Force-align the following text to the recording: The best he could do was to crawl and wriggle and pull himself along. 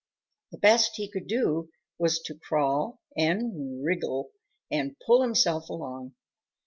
The 0.51 0.57
best 0.57 0.95
he 0.95 1.07
could 1.07 1.27
do 1.27 1.69
was 1.99 2.19
to 2.21 2.33
crawl 2.33 2.99
and 3.15 3.83
wriggle 3.85 4.31
and 4.71 4.95
pull 5.05 5.21
himself 5.21 5.69
along. 5.69 6.15